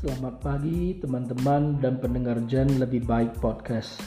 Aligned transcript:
Selamat 0.00 0.40
pagi 0.40 0.96
teman-teman 0.96 1.76
dan 1.76 2.00
pendengar 2.00 2.40
Gen 2.48 2.80
Lebih 2.80 3.04
Baik 3.04 3.36
Podcast. 3.36 4.00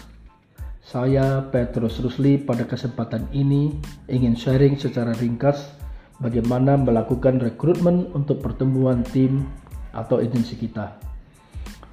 Saya 0.81 1.45
Petrus 1.53 2.01
Rusli 2.01 2.41
pada 2.41 2.65
kesempatan 2.65 3.29
ini 3.29 3.69
ingin 4.09 4.33
sharing 4.33 4.73
secara 4.73 5.13
ringkas 5.21 5.69
bagaimana 6.17 6.81
melakukan 6.81 7.37
rekrutmen 7.37 8.09
untuk 8.17 8.41
pertemuan 8.41 9.05
tim 9.13 9.45
atau 9.93 10.17
agensi 10.17 10.57
kita. 10.57 10.97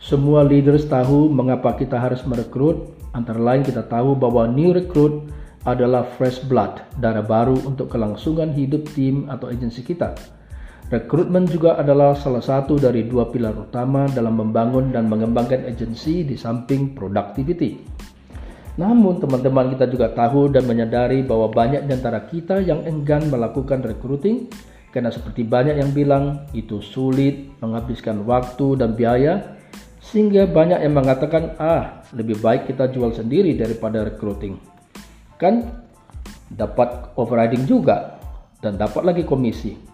Semua 0.00 0.48
leaders 0.48 0.88
tahu 0.88 1.28
mengapa 1.28 1.76
kita 1.76 2.00
harus 2.00 2.24
merekrut, 2.24 2.96
antara 3.12 3.36
lain 3.36 3.68
kita 3.68 3.84
tahu 3.84 4.16
bahwa 4.16 4.48
new 4.48 4.72
recruit 4.72 5.28
adalah 5.68 6.08
fresh 6.16 6.40
blood, 6.48 6.80
darah 7.04 7.20
baru 7.20 7.68
untuk 7.68 7.92
kelangsungan 7.92 8.48
hidup 8.56 8.80
tim 8.96 9.28
atau 9.28 9.52
agensi 9.52 9.84
kita. 9.84 10.39
Rekrutmen 10.90 11.46
juga 11.46 11.78
adalah 11.78 12.18
salah 12.18 12.42
satu 12.42 12.74
dari 12.74 13.06
dua 13.06 13.30
pilar 13.30 13.54
utama 13.54 14.10
dalam 14.10 14.34
membangun 14.34 14.90
dan 14.90 15.06
mengembangkan 15.06 15.62
agensi 15.70 16.26
di 16.26 16.34
samping 16.34 16.98
productivity. 16.98 17.78
Namun 18.74 19.22
teman-teman 19.22 19.70
kita 19.70 19.86
juga 19.86 20.10
tahu 20.10 20.50
dan 20.50 20.66
menyadari 20.66 21.22
bahwa 21.22 21.46
banyak 21.46 21.86
di 21.86 21.94
antara 21.94 22.26
kita 22.26 22.58
yang 22.58 22.82
enggan 22.90 23.30
melakukan 23.30 23.86
recruiting 23.86 24.50
karena 24.90 25.14
seperti 25.14 25.46
banyak 25.46 25.78
yang 25.78 25.94
bilang 25.94 26.50
itu 26.58 26.82
sulit, 26.82 27.54
menghabiskan 27.62 28.26
waktu 28.26 28.74
dan 28.74 28.98
biaya 28.98 29.62
sehingga 30.02 30.50
banyak 30.50 30.82
yang 30.82 30.98
mengatakan 30.98 31.54
ah 31.62 32.02
lebih 32.18 32.42
baik 32.42 32.66
kita 32.66 32.90
jual 32.90 33.14
sendiri 33.14 33.54
daripada 33.54 34.02
recruiting. 34.02 34.58
Kan 35.38 35.70
dapat 36.50 37.14
overriding 37.14 37.62
juga 37.62 38.18
dan 38.58 38.74
dapat 38.74 39.06
lagi 39.06 39.22
komisi. 39.22 39.89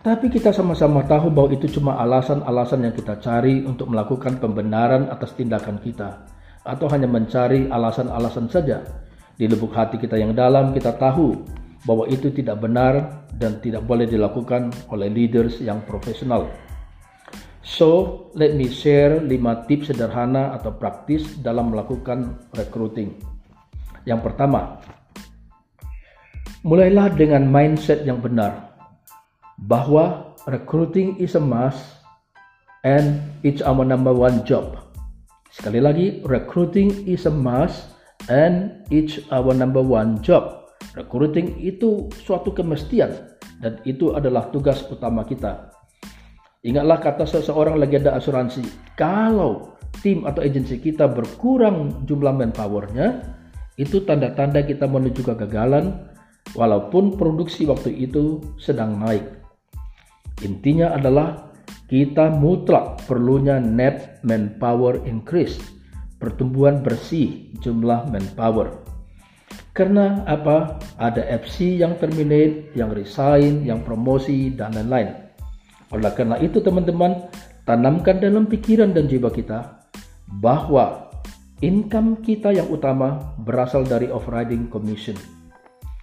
Tapi 0.00 0.32
kita 0.32 0.48
sama-sama 0.48 1.04
tahu 1.04 1.28
bahwa 1.28 1.52
itu 1.52 1.68
cuma 1.76 2.00
alasan-alasan 2.00 2.88
yang 2.88 2.96
kita 2.96 3.20
cari 3.20 3.60
untuk 3.68 3.92
melakukan 3.92 4.40
pembenaran 4.40 5.12
atas 5.12 5.36
tindakan 5.36 5.76
kita, 5.76 6.24
atau 6.64 6.88
hanya 6.88 7.04
mencari 7.04 7.68
alasan-alasan 7.68 8.48
saja. 8.48 8.80
Di 9.36 9.44
lubuk 9.44 9.76
hati 9.76 10.00
kita 10.00 10.16
yang 10.16 10.32
dalam, 10.32 10.72
kita 10.72 10.96
tahu 10.96 11.44
bahwa 11.84 12.08
itu 12.08 12.32
tidak 12.32 12.64
benar 12.64 13.28
dan 13.36 13.60
tidak 13.60 13.84
boleh 13.84 14.08
dilakukan 14.08 14.72
oleh 14.88 15.12
leaders 15.12 15.60
yang 15.60 15.84
profesional. 15.84 16.48
So, 17.60 18.32
let 18.32 18.56
me 18.56 18.72
share 18.72 19.20
5 19.20 19.68
tips 19.68 19.92
sederhana 19.92 20.56
atau 20.56 20.72
praktis 20.80 21.36
dalam 21.44 21.76
melakukan 21.76 22.40
recruiting. 22.56 23.20
Yang 24.08 24.32
pertama, 24.32 24.80
mulailah 26.64 27.12
dengan 27.12 27.44
mindset 27.44 28.08
yang 28.08 28.24
benar 28.24 28.69
bahwa 29.68 30.32
recruiting 30.48 31.20
is 31.20 31.36
a 31.36 31.42
must 31.42 32.00
and 32.86 33.20
it's 33.44 33.60
our 33.60 33.84
number 33.84 34.12
one 34.12 34.40
job. 34.48 34.80
Sekali 35.50 35.82
lagi, 35.82 36.06
recruiting 36.24 36.94
is 37.04 37.26
a 37.26 37.34
must 37.34 37.92
and 38.30 38.86
it's 38.88 39.20
our 39.34 39.52
number 39.52 39.82
one 39.82 40.22
job. 40.24 40.70
Recruiting 40.96 41.58
itu 41.60 42.08
suatu 42.24 42.54
kemestian 42.54 43.36
dan 43.60 43.76
itu 43.84 44.16
adalah 44.16 44.48
tugas 44.48 44.80
utama 44.88 45.26
kita. 45.26 45.74
Ingatlah 46.60 47.00
kata 47.00 47.24
seseorang 47.24 47.80
legenda 47.80 48.12
asuransi, 48.16 48.64
kalau 48.96 49.76
tim 50.04 50.28
atau 50.28 50.44
agensi 50.44 50.76
kita 50.76 51.08
berkurang 51.08 52.04
jumlah 52.04 52.36
manpowernya, 52.36 53.24
itu 53.80 54.04
tanda-tanda 54.04 54.60
kita 54.60 54.84
menuju 54.84 55.24
kegagalan 55.24 56.12
walaupun 56.52 57.16
produksi 57.16 57.64
waktu 57.64 57.96
itu 57.96 58.44
sedang 58.60 59.00
naik. 59.00 59.39
Intinya 60.40 60.96
adalah 60.96 61.50
kita 61.90 62.30
mutlak 62.30 63.02
perlunya 63.04 63.58
net 63.58 64.22
manpower 64.22 65.02
increase, 65.04 65.58
pertumbuhan 66.22 66.80
bersih 66.86 67.50
jumlah 67.60 68.06
manpower. 68.08 68.80
Karena 69.74 70.22
apa? 70.26 70.78
Ada 70.98 71.22
FC 71.42 71.78
yang 71.78 71.98
terminate, 71.98 72.74
yang 72.74 72.94
resign, 72.94 73.66
yang 73.66 73.82
promosi, 73.82 74.54
dan 74.54 74.74
lain-lain. 74.74 75.30
Oleh 75.90 76.10
karena 76.14 76.38
itu 76.38 76.62
teman-teman, 76.62 77.30
tanamkan 77.66 78.22
dalam 78.22 78.46
pikiran 78.46 78.94
dan 78.94 79.10
jiwa 79.10 79.30
kita 79.30 79.82
bahwa 80.38 81.10
income 81.62 82.22
kita 82.22 82.54
yang 82.54 82.70
utama 82.70 83.34
berasal 83.42 83.82
dari 83.82 84.06
overriding 84.10 84.70
commission. 84.70 85.18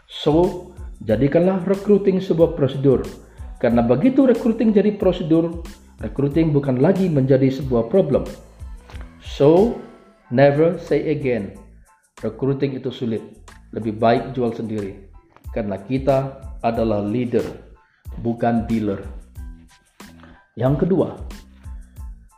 So, 0.07 0.71
jadikanlah 1.03 1.63
recruiting 1.67 2.19
sebuah 2.19 2.55
prosedur 2.55 3.03
karena 3.57 3.81
begitu 3.81 4.29
recruiting 4.29 4.69
jadi 4.69 4.93
prosedur, 5.01 5.65
recruiting 5.97 6.53
bukan 6.53 6.77
lagi 6.77 7.09
menjadi 7.09 7.49
sebuah 7.49 7.89
problem. 7.89 8.21
So, 9.17 9.81
never 10.29 10.77
say 10.77 11.09
again, 11.09 11.57
recruiting 12.21 12.77
itu 12.77 12.93
sulit. 12.93 13.25
Lebih 13.73 13.97
baik 13.97 14.37
jual 14.37 14.53
sendiri. 14.53 15.09
Karena 15.49 15.81
kita 15.81 16.37
adalah 16.61 17.01
leader, 17.01 17.43
bukan 18.21 18.69
dealer. 18.69 19.01
Yang 20.53 20.85
kedua, 20.85 21.17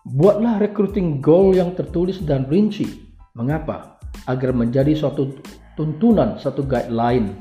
buatlah 0.08 0.64
recruiting 0.64 1.20
goal 1.20 1.52
yang 1.52 1.76
tertulis 1.76 2.24
dan 2.24 2.48
rinci. 2.48 3.12
Mengapa? 3.36 4.00
Agar 4.24 4.56
menjadi 4.56 4.96
suatu 4.96 5.36
tuntunan, 5.76 6.40
satu 6.40 6.64
guideline. 6.64 7.36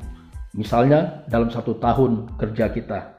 Misalnya 0.59 1.23
dalam 1.31 1.51
satu 1.55 1.79
tahun 1.79 2.27
kerja 2.39 2.75
kita 2.75 3.18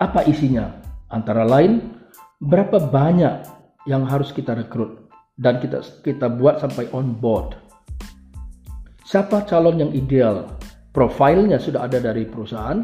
apa 0.00 0.24
isinya? 0.24 0.80
Antara 1.12 1.44
lain, 1.44 1.92
berapa 2.40 2.80
banyak 2.80 3.44
yang 3.84 4.08
harus 4.08 4.32
kita 4.32 4.56
rekrut 4.56 5.12
dan 5.36 5.60
kita 5.60 5.84
kita 6.00 6.32
buat 6.32 6.64
sampai 6.64 6.88
on 6.96 7.12
board. 7.20 7.56
Siapa 9.04 9.44
calon 9.44 9.76
yang 9.76 9.92
ideal? 9.92 10.48
Profilnya 10.90 11.60
sudah 11.60 11.86
ada 11.86 12.00
dari 12.02 12.26
perusahaan, 12.26 12.82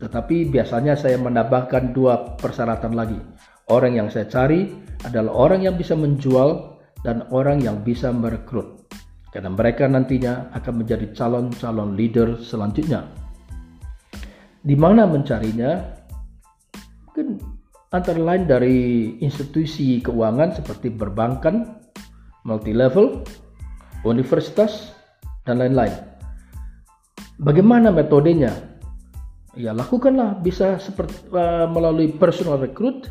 tetapi 0.00 0.48
biasanya 0.50 0.96
saya 0.96 1.20
menambahkan 1.20 1.94
dua 1.94 2.38
persyaratan 2.40 2.96
lagi. 2.96 3.18
Orang 3.66 3.98
yang 3.98 4.08
saya 4.08 4.30
cari 4.30 4.70
adalah 5.02 5.34
orang 5.34 5.66
yang 5.66 5.74
bisa 5.74 5.98
menjual 5.98 6.78
dan 7.02 7.26
orang 7.34 7.60
yang 7.62 7.82
bisa 7.82 8.14
merekrut. 8.14 8.86
Karena 9.34 9.52
mereka 9.52 9.90
nantinya 9.90 10.54
akan 10.54 10.86
menjadi 10.86 11.12
calon-calon 11.12 11.98
leader 11.98 12.38
selanjutnya. 12.40 13.04
Di 14.62 14.74
mana 14.78 15.06
mencarinya? 15.06 15.95
Antara 17.96 18.20
lain 18.20 18.44
dari 18.44 18.78
institusi 19.24 20.04
keuangan 20.04 20.52
seperti 20.52 20.92
perbankan, 20.92 21.80
multi 22.44 22.76
level, 22.76 23.24
universitas, 24.04 24.92
dan 25.48 25.64
lain-lain. 25.64 25.96
Bagaimana 27.40 27.88
metodenya? 27.88 28.52
Ya 29.56 29.72
lakukanlah 29.72 30.44
bisa 30.44 30.76
seperti 30.76 31.16
uh, 31.32 31.64
melalui 31.72 32.12
personal 32.12 32.60
recruit, 32.60 33.08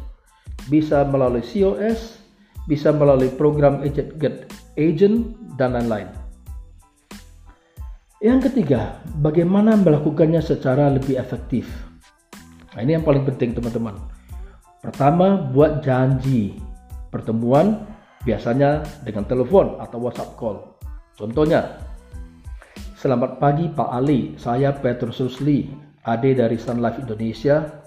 bisa 0.69 1.01
melalui 1.09 1.41
COS, 1.41 2.21
bisa 2.69 2.93
melalui 2.93 3.33
program 3.33 3.81
agent 3.81 4.13
get 4.21 4.53
agent 4.77 5.33
dan 5.57 5.73
lain-lain. 5.73 6.13
Yang 8.21 8.53
ketiga, 8.53 9.01
bagaimana 9.17 9.73
melakukannya 9.81 10.45
secara 10.45 10.93
lebih 10.93 11.17
efektif? 11.17 11.65
Nah, 12.77 12.85
ini 12.85 13.01
yang 13.01 13.05
paling 13.05 13.25
penting 13.25 13.57
teman-teman. 13.57 14.14
Pertama, 14.85 15.49
buat 15.49 15.81
janji 15.81 16.61
pertemuan 17.09 17.89
biasanya 18.21 18.85
dengan 19.01 19.25
telepon 19.25 19.81
atau 19.81 19.97
WhatsApp 19.97 20.37
call. 20.37 20.57
Contohnya, 21.17 21.85
Selamat 23.05 23.37
pagi 23.37 23.69
Pak 23.69 23.89
Ali, 23.93 24.33
saya 24.33 24.73
Petrus 24.73 25.21
Rusli, 25.21 25.69
AD 26.09 26.25
dari 26.41 26.57
Sun 26.57 26.81
Life 26.81 26.97
Indonesia. 26.97 27.85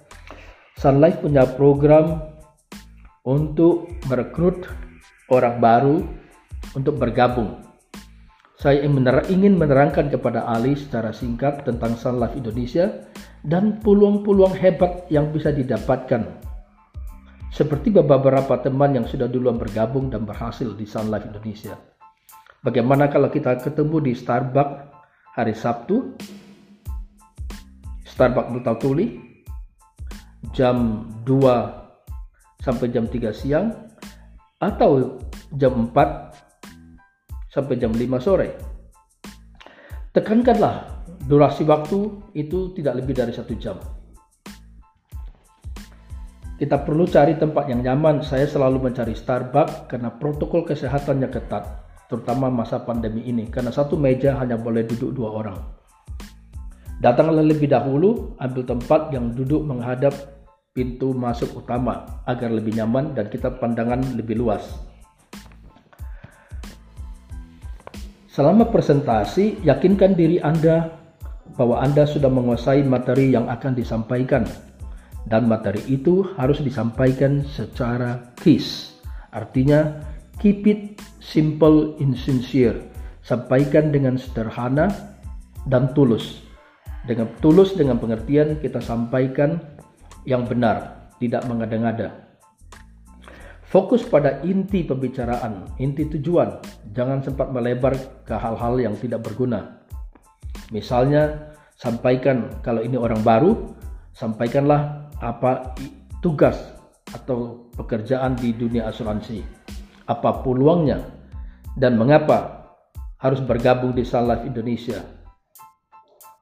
Sun 0.78 1.02
Life 1.02 1.26
punya 1.26 1.43
program 1.43 2.23
untuk 3.26 3.90
merekrut 4.06 4.70
orang 5.34 5.58
baru 5.58 6.06
untuk 6.78 7.02
bergabung. 7.02 7.67
Saya 8.62 8.87
ingin 9.26 9.58
menerangkan 9.58 10.06
kepada 10.06 10.46
Ali 10.46 10.78
secara 10.78 11.11
singkat 11.11 11.67
tentang 11.67 11.99
Sun 11.99 12.23
Life 12.23 12.38
Indonesia 12.38 13.11
dan 13.43 13.82
peluang-peluang 13.82 14.55
hebat 14.55 15.02
yang 15.11 15.34
bisa 15.34 15.50
didapatkan. 15.50 16.48
Seperti 17.49 17.89
beberapa 17.89 18.61
teman 18.61 18.93
yang 18.93 19.06
sudah 19.09 19.27
duluan 19.27 19.56
bergabung 19.56 20.12
dan 20.12 20.29
berhasil 20.29 20.77
di 20.77 20.85
Sun 20.85 21.09
Life 21.09 21.25
Indonesia. 21.25 21.75
Bagaimana 22.61 23.09
kalau 23.09 23.33
kita 23.33 23.56
ketemu 23.59 24.11
di 24.11 24.12
Starbucks 24.12 24.93
hari 25.33 25.55
Sabtu? 25.56 26.19
Starbucks 28.05 28.50
Brutal 28.50 28.77
Tuli 28.83 29.06
jam 30.50 31.06
2 31.23 32.62
sampai 32.62 32.87
jam 32.91 33.06
3 33.06 33.31
siang 33.31 33.71
atau 34.59 35.23
jam 35.55 35.89
4 35.91 37.49
sampai 37.49 37.75
jam 37.79 37.95
5 37.95 38.19
sore. 38.19 38.49
Tekankanlah 40.12 41.06
durasi 41.31 41.62
waktu 41.62 42.11
itu 42.35 42.75
tidak 42.75 43.03
lebih 43.03 43.15
dari 43.15 43.31
satu 43.31 43.55
jam. 43.55 43.79
Kita 46.58 46.75
perlu 46.82 47.06
cari 47.06 47.38
tempat 47.38 47.70
yang 47.70 47.87
nyaman. 47.87 48.19
Saya 48.26 48.50
selalu 48.50 48.90
mencari 48.90 49.14
Starbucks 49.14 49.87
karena 49.87 50.10
protokol 50.10 50.66
kesehatannya 50.66 51.31
ketat, 51.31 51.62
terutama 52.10 52.50
masa 52.50 52.82
pandemi 52.82 53.22
ini. 53.31 53.46
Karena 53.46 53.70
satu 53.70 53.94
meja 53.94 54.34
hanya 54.43 54.58
boleh 54.58 54.82
duduk 54.82 55.14
dua 55.14 55.38
orang. 55.38 55.58
Datanglah 56.99 57.46
lebih 57.46 57.70
dahulu, 57.70 58.34
ambil 58.43 58.66
tempat 58.66 59.14
yang 59.14 59.31
duduk 59.38 59.62
menghadap 59.62 60.10
pintu 60.75 61.14
masuk 61.14 61.62
utama 61.62 62.26
agar 62.26 62.50
lebih 62.50 62.75
nyaman 62.75 63.14
dan 63.14 63.31
kita 63.31 63.54
pandangan 63.62 64.02
lebih 64.19 64.43
luas. 64.43 64.66
Selama 68.34 68.66
presentasi, 68.66 69.62
yakinkan 69.62 70.19
diri 70.19 70.43
Anda 70.43 70.90
bahwa 71.54 71.78
Anda 71.87 72.02
sudah 72.02 72.31
menguasai 72.31 72.82
materi 72.82 73.31
yang 73.31 73.46
akan 73.46 73.78
disampaikan 73.78 74.43
dan 75.28 75.44
materi 75.44 75.84
itu 75.86 76.25
harus 76.40 76.58
disampaikan 76.64 77.44
secara 77.44 78.32
KISS. 78.40 78.96
Artinya, 79.36 80.00
keep 80.40 80.64
it 80.64 80.96
simple 81.20 81.94
and 82.00 82.16
sincere. 82.16 82.80
Sampaikan 83.20 83.92
dengan 83.92 84.16
sederhana 84.16 84.88
dan 85.69 85.92
tulus. 85.92 86.48
Dengan 87.04 87.28
tulus 87.44 87.76
dengan 87.76 88.00
pengertian 88.00 88.56
kita 88.56 88.80
sampaikan 88.80 89.60
yang 90.25 90.48
benar, 90.48 91.12
tidak 91.20 91.44
mengada-ngada. 91.44 92.28
Fokus 93.69 94.00
pada 94.00 94.40
inti 94.48 94.80
pembicaraan, 94.80 95.76
inti 95.76 96.08
tujuan. 96.08 96.56
Jangan 96.96 97.20
sempat 97.20 97.52
melebar 97.52 98.25
ke 98.25 98.32
hal-hal 98.32 98.80
yang 98.80 98.96
tidak 98.96 99.28
berguna. 99.28 99.84
Misalnya, 100.72 101.52
sampaikan 101.76 102.48
kalau 102.64 102.80
ini 102.80 102.96
orang 102.96 103.20
baru, 103.20 103.76
sampaikanlah 104.16 105.07
apa 105.19 105.75
tugas 106.23 106.59
atau 107.11 107.70
pekerjaan 107.75 108.37
di 108.38 108.55
dunia 108.55 108.91
asuransi, 108.91 109.43
apa 110.06 110.43
peluangnya, 110.44 111.03
dan 111.75 111.99
mengapa 111.99 112.70
harus 113.19 113.43
bergabung 113.43 113.94
di 113.94 114.06
Sun 114.06 114.31
Life 114.31 114.47
Indonesia, 114.47 115.03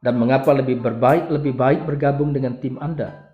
dan 0.04 0.20
mengapa 0.20 0.52
lebih 0.52 0.80
berbaik 0.82 1.32
lebih 1.32 1.56
baik 1.56 1.88
bergabung 1.88 2.36
dengan 2.36 2.60
tim 2.60 2.76
Anda. 2.82 3.26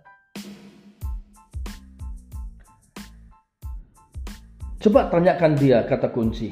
Coba 4.83 5.06
tanyakan 5.15 5.55
dia 5.55 5.87
kata 5.87 6.11
kunci. 6.11 6.50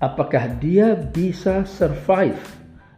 Apakah 0.00 0.56
dia 0.56 0.96
bisa 0.96 1.68
survive? 1.68 2.40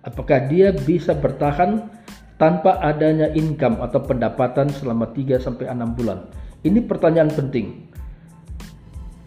Apakah 0.06 0.46
dia 0.46 0.70
bisa 0.70 1.18
bertahan 1.18 1.99
tanpa 2.40 2.80
adanya 2.80 3.28
income 3.36 3.84
atau 3.84 4.00
pendapatan 4.00 4.72
selama 4.72 5.12
3 5.12 5.36
sampai 5.36 5.68
6 5.68 5.92
bulan? 5.92 6.24
Ini 6.64 6.80
pertanyaan 6.88 7.28
penting. 7.28 7.92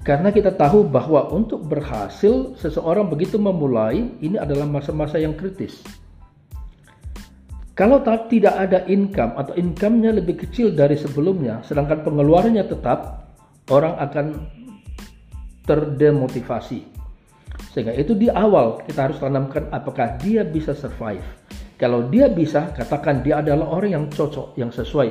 Karena 0.04 0.34
kita 0.34 0.52
tahu 0.58 0.84
bahwa 0.84 1.32
untuk 1.32 1.64
berhasil 1.64 2.58
seseorang 2.60 3.08
begitu 3.08 3.40
memulai 3.40 4.12
ini 4.20 4.36
adalah 4.36 4.68
masa-masa 4.68 5.22
yang 5.22 5.38
kritis. 5.38 5.80
Kalau 7.74 8.04
tidak 8.04 8.54
ada 8.54 8.86
income 8.86 9.34
atau 9.40 9.54
income-nya 9.58 10.14
lebih 10.14 10.46
kecil 10.46 10.76
dari 10.76 10.94
sebelumnya, 11.00 11.64
sedangkan 11.66 12.06
pengeluarannya 12.06 12.66
tetap, 12.68 13.30
orang 13.72 13.98
akan 13.98 14.26
terdemotivasi. 15.66 16.86
Sehingga 17.74 17.96
itu 17.96 18.14
di 18.14 18.30
awal 18.30 18.84
kita 18.86 19.10
harus 19.10 19.18
tanamkan 19.18 19.72
apakah 19.74 20.20
dia 20.22 20.46
bisa 20.46 20.78
survive. 20.78 21.24
Kalau 21.78 22.06
dia 22.08 22.30
bisa, 22.30 22.70
katakan 22.72 23.26
dia 23.26 23.42
adalah 23.42 23.66
orang 23.74 23.92
yang 23.92 24.06
cocok, 24.08 24.54
yang 24.56 24.70
sesuai. 24.70 25.10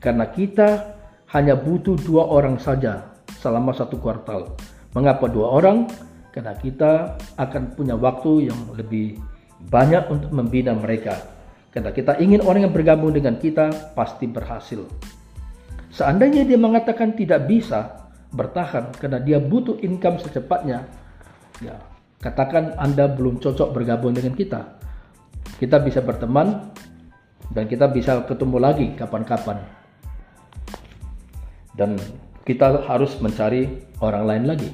Karena 0.00 0.24
kita 0.32 0.96
hanya 1.36 1.58
butuh 1.58 1.98
dua 2.00 2.24
orang 2.24 2.56
saja 2.56 3.12
selama 3.36 3.76
satu 3.76 4.00
kuartal. 4.00 4.56
Mengapa 4.96 5.28
dua 5.28 5.52
orang? 5.60 5.84
Karena 6.32 6.56
kita 6.56 7.20
akan 7.36 7.76
punya 7.76 7.98
waktu 7.98 8.48
yang 8.48 8.60
lebih 8.72 9.20
banyak 9.68 10.08
untuk 10.08 10.30
membina 10.32 10.72
mereka. 10.72 11.20
Karena 11.68 11.92
kita 11.92 12.16
ingin 12.16 12.40
orang 12.40 12.64
yang 12.64 12.72
bergabung 12.72 13.12
dengan 13.12 13.36
kita 13.36 13.92
pasti 13.92 14.24
berhasil. 14.24 14.88
Seandainya 15.92 16.48
dia 16.48 16.56
mengatakan 16.56 17.12
tidak 17.12 17.44
bisa 17.44 18.08
bertahan 18.32 18.94
karena 18.96 19.18
dia 19.20 19.40
butuh 19.40 19.80
income 19.80 20.20
secepatnya, 20.20 20.84
ya 21.64 21.74
katakan 22.20 22.76
Anda 22.76 23.08
belum 23.08 23.40
cocok 23.40 23.72
bergabung 23.72 24.14
dengan 24.14 24.36
kita 24.36 24.77
kita 25.58 25.82
bisa 25.82 25.98
berteman 25.98 26.70
dan 27.50 27.66
kita 27.66 27.90
bisa 27.90 28.22
ketemu 28.24 28.56
lagi 28.62 28.86
kapan-kapan. 28.94 29.58
Dan 31.74 31.98
kita 32.46 32.86
harus 32.86 33.18
mencari 33.22 33.70
orang 34.02 34.24
lain 34.26 34.44
lagi. 34.46 34.70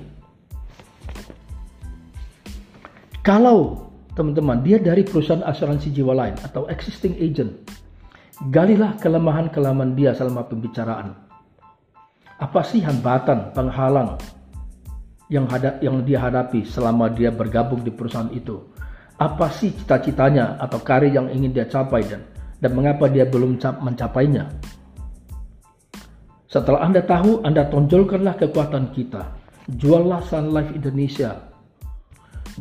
Kalau 3.25 3.89
teman-teman 4.13 4.61
dia 4.61 4.77
dari 4.77 5.01
perusahaan 5.01 5.43
asuransi 5.43 5.89
jiwa 5.91 6.13
lain 6.13 6.37
atau 6.45 6.69
existing 6.69 7.17
agent, 7.17 7.57
galilah 8.53 9.01
kelemahan-kelemahan 9.01 9.97
dia 9.97 10.13
selama 10.13 10.45
pembicaraan. 10.45 11.17
Apa 12.37 12.61
sih 12.67 12.85
hambatan, 12.85 13.57
penghalang 13.57 14.21
yang, 15.33 15.49
hadap, 15.49 15.81
yang 15.81 16.05
dia 16.05 16.21
hadapi 16.21 16.69
selama 16.69 17.09
dia 17.09 17.33
bergabung 17.33 17.81
di 17.81 17.89
perusahaan 17.89 18.29
itu? 18.29 18.61
Apa 19.19 19.47
sih 19.55 19.71
cita-citanya 19.71 20.59
atau 20.59 20.83
karir 20.83 21.15
yang 21.15 21.31
ingin 21.31 21.55
dia 21.55 21.67
capai 21.71 22.03
dan 22.03 22.27
dan 22.65 22.73
mengapa 22.73 23.13
dia 23.13 23.29
belum 23.29 23.61
mencapainya. 23.61 24.49
Setelah 26.49 26.87
Anda 26.87 27.05
tahu, 27.05 27.45
Anda 27.45 27.69
tonjolkanlah 27.69 28.41
kekuatan 28.41 28.95
kita. 28.97 29.27
Juallah 29.75 30.25
Sun 30.25 30.49
Life 30.55 30.73
Indonesia. 30.73 31.45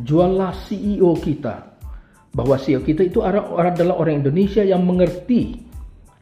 Juallah 0.04 0.52
CEO 0.68 1.16
kita. 1.16 1.78
Bahwa 2.36 2.58
CEO 2.60 2.84
kita 2.84 3.08
itu 3.08 3.24
adalah 3.24 3.96
orang 3.96 4.26
Indonesia 4.26 4.66
yang 4.66 4.84
mengerti 4.84 5.62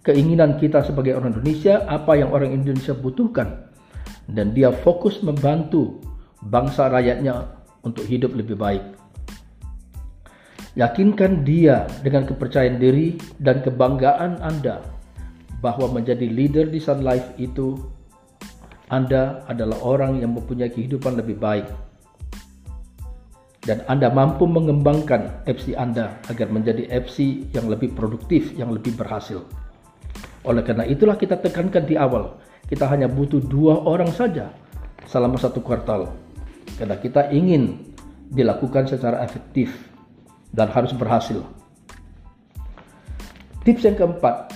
keinginan 0.06 0.60
kita 0.62 0.84
sebagai 0.86 1.16
orang 1.18 1.34
Indonesia, 1.34 1.82
apa 1.90 2.20
yang 2.20 2.30
orang 2.30 2.54
Indonesia 2.54 2.94
butuhkan. 2.94 3.72
Dan 4.30 4.54
dia 4.54 4.70
fokus 4.70 5.24
membantu 5.26 6.04
bangsa 6.44 6.92
rakyatnya 6.92 7.50
untuk 7.82 8.06
hidup 8.06 8.36
lebih 8.38 8.60
baik. 8.60 9.01
Yakinkan 10.82 11.46
dia 11.46 11.86
dengan 12.02 12.26
kepercayaan 12.26 12.82
diri 12.82 13.14
dan 13.38 13.62
kebanggaan 13.62 14.42
Anda 14.42 14.82
bahwa 15.62 15.94
menjadi 15.94 16.26
leader 16.26 16.74
di 16.74 16.82
Sun 16.82 17.06
Life 17.06 17.38
itu 17.38 17.78
Anda 18.90 19.46
adalah 19.46 19.78
orang 19.86 20.26
yang 20.26 20.34
mempunyai 20.34 20.74
kehidupan 20.74 21.22
lebih 21.22 21.38
baik. 21.38 21.70
Dan 23.62 23.86
Anda 23.86 24.10
mampu 24.10 24.50
mengembangkan 24.50 25.46
FC 25.46 25.78
Anda 25.78 26.18
agar 26.26 26.50
menjadi 26.50 26.90
FC 26.90 27.46
yang 27.54 27.70
lebih 27.70 27.94
produktif, 27.94 28.50
yang 28.58 28.74
lebih 28.74 28.98
berhasil. 28.98 29.46
Oleh 30.50 30.66
karena 30.66 30.90
itulah 30.90 31.14
kita 31.14 31.38
tekankan 31.38 31.86
di 31.86 31.94
awal, 31.94 32.42
kita 32.66 32.90
hanya 32.90 33.06
butuh 33.06 33.38
dua 33.38 33.86
orang 33.86 34.10
saja 34.10 34.50
selama 35.06 35.38
satu 35.38 35.62
kuartal. 35.62 36.10
Karena 36.82 36.98
kita 36.98 37.30
ingin 37.30 37.94
dilakukan 38.34 38.90
secara 38.90 39.22
efektif 39.22 39.91
dan 40.52 40.68
harus 40.72 40.92
berhasil. 40.96 41.44
Tips 43.62 43.86
yang 43.86 43.94
keempat, 43.94 44.52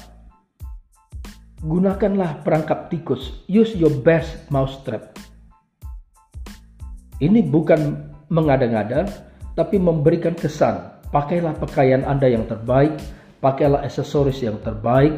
gunakanlah 1.62 2.42
perangkap 2.42 2.90
tikus. 2.90 3.46
Use 3.46 3.78
your 3.78 3.94
best 4.02 4.50
mousetrap. 4.50 5.14
Ini 7.22 7.46
bukan 7.48 8.12
mengada-ngada, 8.28 9.08
tapi 9.56 9.80
memberikan 9.80 10.36
kesan. 10.36 11.00
Pakailah 11.14 11.56
pakaian 11.56 12.04
Anda 12.04 12.28
yang 12.28 12.44
terbaik, 12.50 12.98
pakailah 13.40 13.86
aksesoris 13.88 14.44
yang 14.44 14.60
terbaik, 14.60 15.16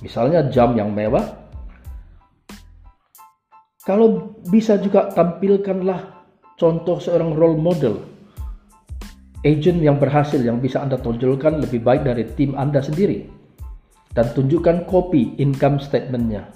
misalnya 0.00 0.46
jam 0.48 0.72
yang 0.72 0.94
mewah. 0.94 1.44
Kalau 3.84 4.32
bisa 4.48 4.80
juga 4.80 5.12
tampilkanlah 5.12 6.00
contoh 6.56 6.96
seorang 6.96 7.36
role 7.36 7.60
model 7.60 8.13
agent 9.44 9.78
yang 9.84 10.00
berhasil 10.00 10.40
yang 10.40 10.58
bisa 10.58 10.80
Anda 10.80 10.96
tonjolkan 10.96 11.60
lebih 11.60 11.84
baik 11.84 12.08
dari 12.08 12.24
tim 12.34 12.56
Anda 12.56 12.80
sendiri. 12.80 13.28
Dan 14.16 14.32
tunjukkan 14.32 14.88
kopi 14.88 15.36
income 15.38 15.78
statementnya. 15.78 16.48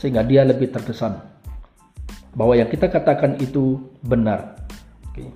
Sehingga 0.00 0.24
dia 0.24 0.42
lebih 0.48 0.72
terkesan. 0.72 1.20
Bahwa 2.32 2.56
yang 2.56 2.72
kita 2.72 2.88
katakan 2.88 3.36
itu 3.38 3.76
benar. 4.08 4.56
Oke. 5.12 5.28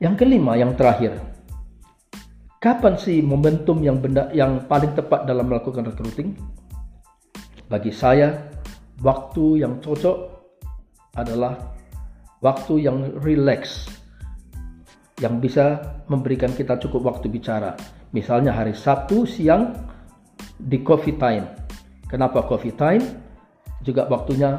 Yang 0.00 0.14
kelima, 0.24 0.56
yang 0.56 0.72
terakhir. 0.78 1.18
Kapan 2.60 2.94
sih 2.96 3.20
momentum 3.20 3.80
yang 3.84 4.00
benda, 4.00 4.28
yang 4.32 4.64
paling 4.64 4.92
tepat 4.96 5.24
dalam 5.28 5.48
melakukan 5.48 5.84
recruiting? 5.84 6.36
Bagi 7.68 7.92
saya, 7.92 8.52
waktu 9.00 9.64
yang 9.64 9.80
cocok 9.80 10.18
adalah 11.16 11.74
waktu 12.44 12.84
yang 12.86 13.18
relax 13.24 13.88
yang 15.20 15.38
bisa 15.38 15.78
memberikan 16.08 16.50
kita 16.56 16.80
cukup 16.80 17.12
waktu 17.12 17.28
bicara. 17.28 17.76
Misalnya 18.16 18.56
hari 18.56 18.72
Sabtu 18.72 19.28
siang 19.28 19.76
di 20.56 20.80
coffee 20.80 21.14
time. 21.20 21.46
Kenapa 22.08 22.42
coffee 22.42 22.74
time? 22.74 23.04
Juga 23.84 24.08
waktunya 24.08 24.58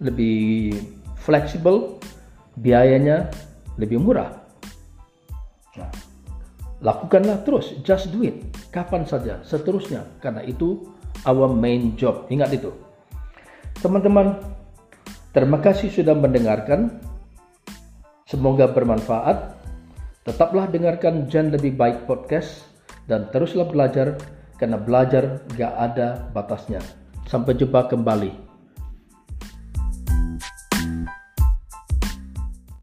lebih 0.00 0.72
fleksibel, 1.20 2.00
biayanya 2.56 3.28
lebih 3.76 4.00
murah. 4.00 4.32
Nah, 5.76 5.90
lakukanlah 6.80 7.44
terus, 7.44 7.76
just 7.84 8.08
do 8.12 8.24
it, 8.24 8.40
kapan 8.72 9.04
saja, 9.04 9.44
seterusnya, 9.44 10.04
karena 10.24 10.40
itu 10.44 10.88
our 11.28 11.52
main 11.52 11.96
job. 12.00 12.28
Ingat 12.32 12.56
itu. 12.56 12.72
Teman-teman, 13.80 14.40
terima 15.32 15.60
kasih 15.60 15.92
sudah 15.92 16.16
mendengarkan. 16.16 17.09
Semoga 18.30 18.70
bermanfaat. 18.70 19.58
Tetaplah 20.22 20.70
dengarkan 20.70 21.26
Jan 21.26 21.50
Lebih 21.50 21.74
Baik 21.74 22.06
Podcast 22.06 22.62
dan 23.10 23.26
teruslah 23.34 23.66
belajar 23.66 24.14
karena 24.54 24.78
belajar 24.78 25.42
gak 25.58 25.74
ada 25.74 26.30
batasnya. 26.30 26.78
Sampai 27.26 27.58
jumpa 27.58 27.90
kembali. 27.90 28.49